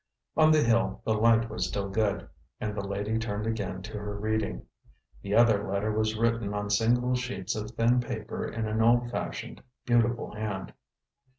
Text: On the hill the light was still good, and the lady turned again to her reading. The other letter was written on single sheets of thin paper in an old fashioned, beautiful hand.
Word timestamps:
On 0.35 0.49
the 0.51 0.63
hill 0.63 1.03
the 1.05 1.13
light 1.13 1.47
was 1.47 1.67
still 1.67 1.87
good, 1.87 2.27
and 2.59 2.73
the 2.75 2.83
lady 2.87 3.19
turned 3.19 3.45
again 3.45 3.83
to 3.83 3.99
her 3.99 4.17
reading. 4.19 4.65
The 5.21 5.35
other 5.35 5.63
letter 5.71 5.91
was 5.91 6.15
written 6.17 6.55
on 6.55 6.71
single 6.71 7.13
sheets 7.13 7.55
of 7.55 7.69
thin 7.69 7.99
paper 7.99 8.43
in 8.47 8.65
an 8.67 8.81
old 8.81 9.11
fashioned, 9.11 9.61
beautiful 9.85 10.33
hand. 10.33 10.73